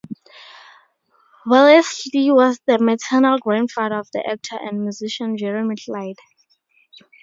[1.45, 6.17] Wellesley was the maternal grandfather of the actor and musician Jeremy Clyde.